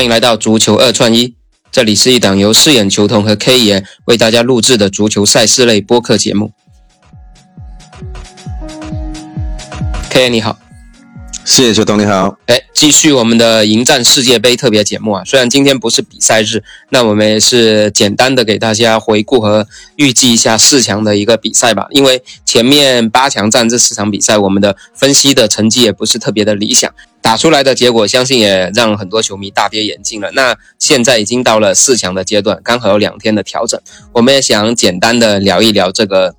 [0.00, 1.34] 欢迎来到足球二串一，
[1.70, 6.52] 这里是一档由饰演球童和 K 爷为大家录制的足球赛事类播客节目。
[10.08, 10.58] K 爷你好。
[11.44, 12.34] 谢谢球童，你好。
[12.46, 15.22] 哎，继续我们的迎战世界杯特别节目啊！
[15.26, 21.88] 虽然今天不是比赛日，那我们也是简单的给大家回顾和预计一下四强的一个比赛吧。
[21.90, 26.90] 因为前面八强战这四场比赛，我们的分析的成绩也不是特别的理想，
[27.22, 30.30] 打出来的结果相信也让很多球迷大跌眼镜了。
[30.32, 33.80] 那现在已经到了四强的阶段，刚好有两天的调整，
[34.12, 36.34] 我们也想简单的聊一聊这个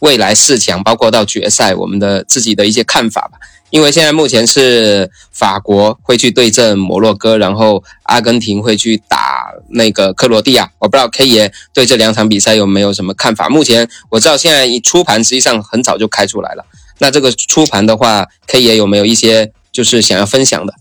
[0.00, 3.38] 未来四强，包括到决赛，我们的自己的一些看法吧。
[3.70, 10.70] 因为现在目前是法国会去对阵摩洛哥，然后阿根廷会去打那个克罗地亚。
[10.78, 13.48] 我不知道 K 爷对这两场比赛有没有什么看法？
[13.48, 16.64] 目前我知道现在一出盘实际上很早就开出来了。
[17.00, 20.72] 那这个出盘的话，K 爷有没有一些就是想要分享的？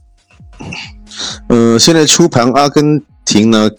[1.49, 3.69] 呃，现在出盘阿根廷呢，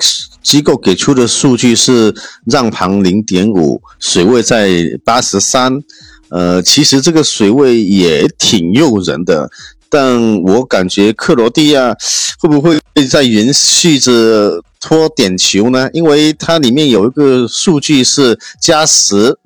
[0.43, 2.13] 机构给出的数据是
[2.45, 4.69] 让盘零点五，水位在
[5.05, 5.81] 八十三。
[6.31, 9.49] 呃，其实这个水位也挺诱人的，
[9.89, 11.95] 但我感觉克罗地亚
[12.41, 15.89] 会不会在延续着拖点球呢？
[15.93, 19.39] 因为它里面有一个数据是加时，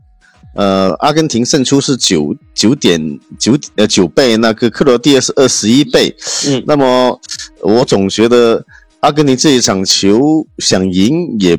[0.58, 3.00] 呃，阿根廷胜出是九九点
[3.38, 6.14] 九呃九倍，那个克罗地亚是二十一倍。
[6.48, 7.18] 嗯，那么
[7.62, 8.64] 我总觉得
[9.00, 11.58] 阿根廷这一场球想赢也。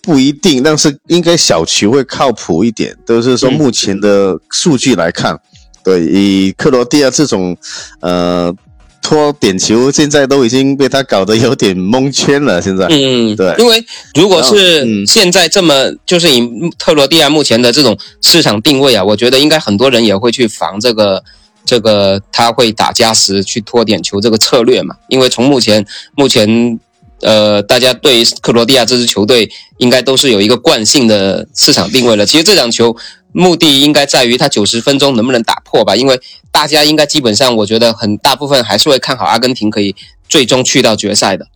[0.00, 2.96] 不一定，但是应该小球会靠谱一点。
[3.04, 5.38] 都是说目前的数据来看，
[5.84, 7.54] 对，以克罗地亚这种，
[8.00, 8.54] 呃，
[9.02, 12.60] 拖点球，现在都已经被他搞得有点蒙圈了。
[12.60, 16.42] 现在，嗯，对，因为如果是现在这么，就是以
[16.78, 21.22] 克罗地亚目前的这种市场定位啊，我觉得应该很多人也会去防这个，
[21.64, 24.94] 这个他会打加时去拖点球这个策略嘛。
[25.08, 26.78] 因为从目前目前。
[27.20, 32.24] 呃，大家对克罗地亚这支球队应该都是有一个惯性的市场定位了。
[32.24, 32.96] 其实这场球
[33.32, 35.96] 目的应该在于他九十分钟能不能打破吧？
[35.96, 36.20] 因为
[36.58, 39.94] 大家应该基本上，我觉得很大部分还是会看好阿根廷可以
[40.28, 41.46] 最终去到决赛的。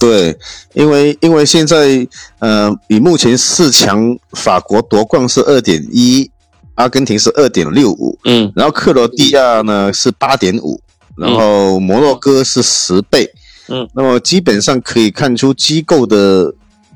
[0.00, 0.34] 对，
[0.72, 2.08] 因为因为现在
[2.38, 6.30] 呃，以目前四强，法国夺冠是二点一，
[6.76, 10.80] 阿根廷是二点六五，嗯，然后克罗地亚呢是八点五，
[11.18, 13.30] 然后摩洛哥是十倍。
[13.68, 16.54] 嗯，那么基本上可以看出机构的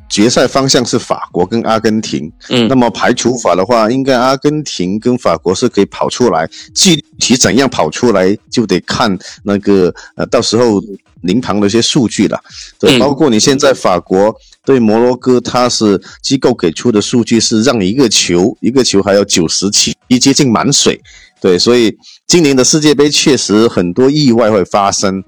[0.09, 2.31] 决赛方向是法国跟阿根廷。
[2.49, 10.83] 嗯，那么排除法的话，应该阿根廷跟法国是可以跑出来，具体怎样跑出来就得看那个呃，到时候
[11.23, 12.41] 临旁的一些数据了。
[12.79, 21.01] 对，包括你现在法国对摩洛哥，它是机构给出的数据是让一个球，一个球还有九十七，接近满水。
[21.41, 25.23] 对，所以今年的世界杯确实很多意外会发生。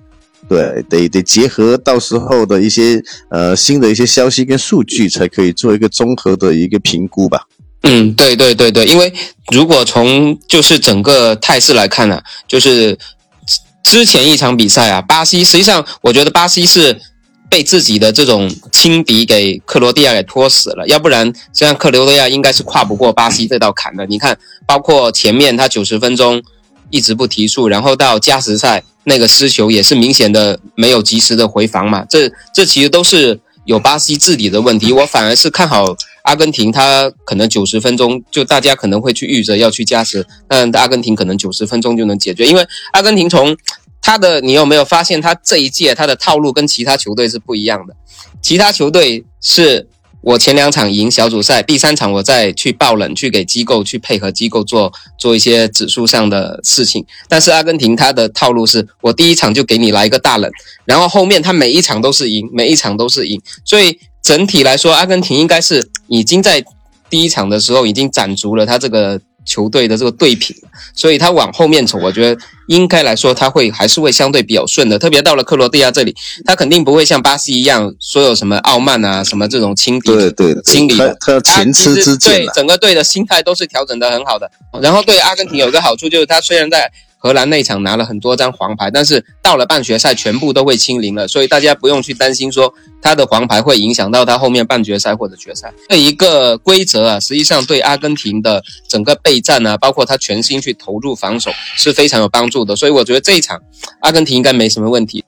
[0.50, 7.46] 对，得得结合到时候的一些呃新的一些消息跟数据，才可以做一个综合的一个评估吧。
[7.82, 9.12] 嗯，对对对对，因为
[9.52, 12.98] 如果从就是整个态势来看呢，就是
[13.84, 17.00] 之前一场比赛啊，巴西实际上我觉得巴西是
[17.48, 24.04] 被自己的这种轻敌给克罗地亚给拖死了，要不然这样克罗地亚应该是跨不过巴西这道坎的。
[24.06, 26.42] 你看，包括前面他九十分钟
[26.90, 28.82] 一直不提速，然后到加时赛。
[29.10, 34.92] 那个失球也是明显的没有及时的回防嘛，这这其实都是有巴西治理的问题。
[34.92, 42.46] 我反而是看好阿根廷，他可能九十分钟就大家可能会去预着要去加时，但阿根廷可能九十分钟就能解决。
[42.46, 43.56] 因为阿根廷从
[44.00, 47.96] 他的，你有没有发现他这一届他的套路跟其他球队是不一样的？
[48.40, 49.88] 其他球队是。
[50.22, 57.04] 我前两场赢小组赛，第三场我再去爆冷，去给机构去配合机构做做一些指数上的事情。
[57.28, 60.50] 但是阿根廷他的套路是我第一场就给你来一个大冷，
[60.84, 63.40] 然后后面他每一场都是赢，每一场都是赢。
[63.64, 66.64] 所以整体来说，阿根廷应该是已经在
[67.08, 69.20] 第一场的时候已经攒足了他这个。
[69.44, 70.56] 球队的这个对品，
[70.94, 74.98] 所以他往后面走，我觉得应该来说他会还是会相对比较顺的。
[74.98, 76.14] 特别到了克罗地亚这里，
[76.44, 81.16] 他肯定不会像巴西一样，说有什么傲慢啊，什么这种轻敌对对心理的。
[81.20, 84.50] 他前吃之鉴对整个队的心态都是调整的很好的。
[84.80, 86.90] 然后对阿根廷有个好处就是，他虽然在。
[87.22, 92.72] 荷兰那场拿了很多张黄牌，但是到了半决赛全部都会清零了，所以大家不用去担心说
[93.02, 95.70] 他的黄牌会影响到他后面半决赛或者决赛。
[95.90, 102.74] 这一个规则啊，实际上对阿根廷的整个备战啊，包括他全心去投入防守是非常有帮助的。
[102.74, 103.60] 所以我觉得这一场
[104.00, 105.22] 阿根廷应该没什么问题。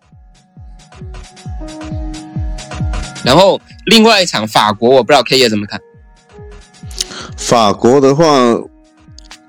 [3.22, 5.78] 然后另外一场法国，我不知道 K 爷怎么看。
[7.36, 8.24] 法国的话。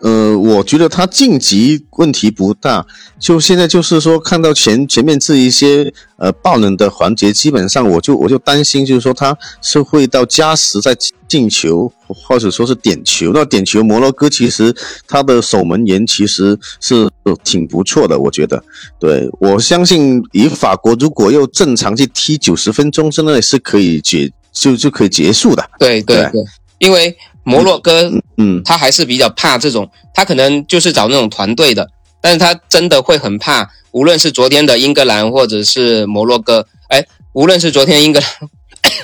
[0.03, 2.85] 呃，我觉得他晋级问题不大。
[3.17, 10.93] 就现在就是说，看到前前面这一些呃爆冷的环节，基本上我就我就担心，就是说他是会到加时再
[11.25, 13.31] 进球，或者说是点球。
[13.33, 14.75] 那点球，摩洛哥其实
[15.07, 17.09] 他的守门员其实是
[17.45, 18.61] 挺不错的，我觉得。
[18.99, 25.65] 对我相信，以法国如果又正常去踢九十分钟之内是可以结就就可以结束的。
[25.79, 26.43] 对对对，
[26.79, 27.15] 因为。
[27.43, 31.89] 摩洛哥，嗯，他还是比较怕这种，他可能就是找那种团队的，
[32.21, 38.29] 但是他真的会很怕，无论是昨天的英格兰或者是摩洛哥，哎，无论是昨天英格兰，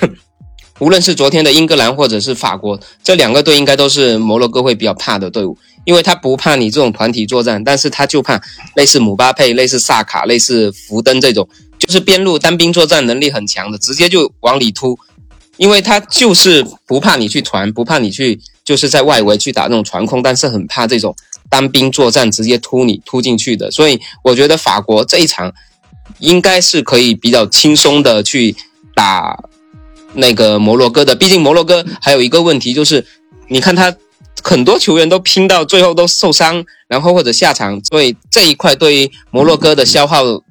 [0.80, 8.40] 无论是昨天的英格兰或者是法国，这两个队应该都是摩洛哥会比较怕的队伍，因为他不怕你这种团体作战，但是他就怕
[8.74, 11.46] 类似姆巴佩、类似萨卡、类似福登这种，
[11.78, 14.98] 就是边路单兵作战能力很强的，直接就往里突。
[15.60, 21.14] 因为他就是不怕你去传，不怕你去，就是在外围去打那种传控，但是很怕这种
[21.50, 23.70] 单兵作战直接突你突进去的。
[23.70, 25.52] 所以我觉得法国这一场
[26.18, 28.56] 应该是可以比较轻松的去
[28.94, 29.38] 打
[30.14, 31.14] 那个摩洛哥的。
[31.14, 33.04] 毕竟摩洛哥还有一个问题就是，
[33.48, 33.94] 你看他
[34.42, 40.42] 很多球员都拼到最后都受伤，然后或者下场，所以这一块对于摩洛哥的消耗。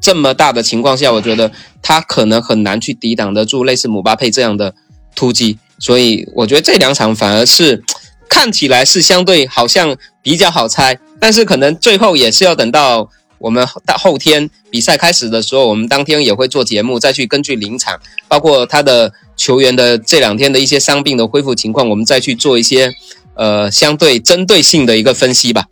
[0.00, 1.50] 这么大的情况下，我觉得
[1.80, 4.74] 他可能很难去抵挡得住类似姆巴佩这样的
[5.14, 7.82] 突击，所以我觉得这两场反而是
[8.28, 13.08] 看起来是相对好像比较好猜，但是可能最后也是要等到
[13.38, 17.98] 我们到后天比赛开始的时候，我们当天也会做节目，再去根据临场，
[18.28, 22.92] 包括他的球员的这两天的一些伤病的恢复情况，我们再去做一些
[23.34, 25.66] 呃相对针对性的一个分析吧。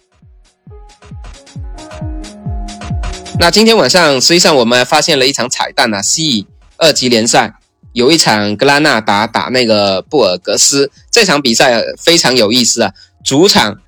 [3.42, 6.46] 那今天晚上，实际上我们发现了一场彩蛋啊！C
[6.76, 7.52] 二级联赛
[7.92, 12.92] 有一场格拉纳达打那个布尔格斯，这场比赛非常有意思啊！
[13.24, 13.80] 主场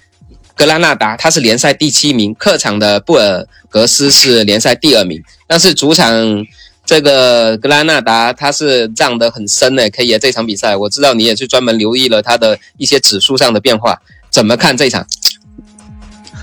[0.56, 5.22] 格拉纳达他是联赛第七名，客场的布尔格斯是联赛第二名。
[5.46, 6.44] 但是主场
[6.84, 10.18] 这个格拉纳达他是让得很深的，可以啊！
[10.18, 14.02] 这场比赛我知道你也是专门留意了他的一些指数上的变化，
[14.32, 15.06] 怎么看这场？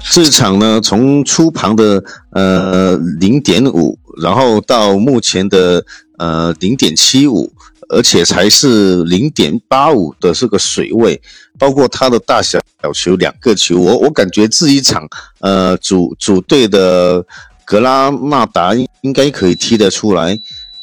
[0.09, 5.83] 这场呢，从出盘的呃零点五，然后到目前的
[6.17, 7.51] 呃零点七五，
[7.87, 11.21] 而且才是零点八五的这个水位，
[11.57, 15.07] 包括它的大小小球两个球，我我感觉这一场
[15.39, 17.25] 呃主主队的
[17.63, 20.37] 格拉纳达应该可以踢得出来，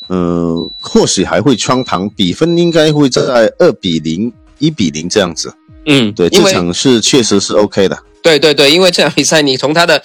[0.07, 5.53] 呃，或许还会穿盘，比分应该会在二比零、一比零这样子。
[5.87, 7.99] 嗯，对，这场是确实是 OK 的。
[8.23, 10.03] 对对对，因为这场比赛，你从他的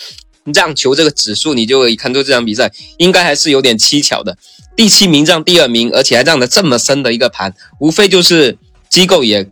[0.53, 4.37] 让球这个指数，你就可以看出这场比赛应该还是有点蹊跷的。
[4.75, 8.57] 第七名让第二名，而且还让的这么深的一个盘，无非就是
[8.89, 9.47] 机构也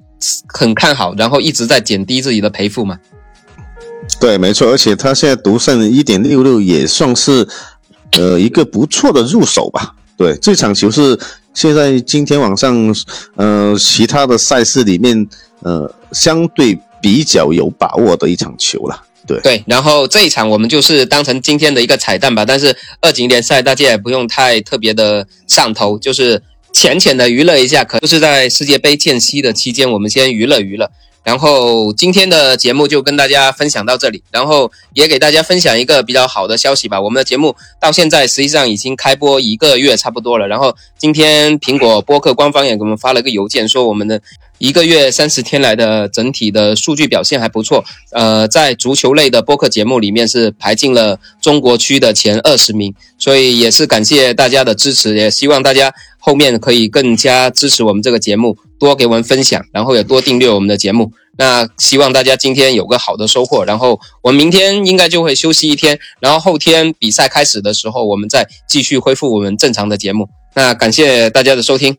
[0.48, 2.98] 很看好，然后一直在减低自己的赔付嘛。
[4.20, 7.48] 对，没错，而且他现在独胜一点六六，也算是
[8.14, 9.96] 呃一个不错的入手吧。
[10.18, 11.18] 对，这场球是
[11.54, 12.96] 现在今天晚上
[13.36, 15.28] 呃其他的赛事里面
[15.62, 16.78] 呃相对。
[17.04, 22.46] 比较有把握的一场球了，对对，然后这一场我们就是当成今天的一个彩蛋吧。
[22.46, 26.40] 但是二级联赛大家也不用太特别的上头，就是
[26.72, 30.92] 浅浅的娱乐一下，可就是在世界杯间隙的期间，我们先娱乐娱乐。
[31.24, 37.00] 然后今天的节目就跟大家分享到这里，然后也给大家分享一个比较好的消息吧。
[37.00, 40.48] 我们的节目到现在实际上已经开播一个月差不多了。
[40.48, 44.22] 然后今天苹果播客官方也给我们发了个邮件，说我们的
[44.58, 47.86] 一个月三十天来的整体的数据表现还不错。
[48.12, 55.94] 呃，在足球类的播客节目里面是排进了中国区的前二十名，所以也是感谢大家的支持，也希望大家。
[56.24, 61.12] 后面可以更加支持我们这个节目，多给我们分享，然后也多订阅我们的节目。
[61.38, 70.28] 那希望大家今天有个好的收获，然后我们明天应该就会休息一天，然后后天比赛开始的时候，我们再继续恢复我们正常的节目。
[70.56, 71.96] 那感谢大家的收听。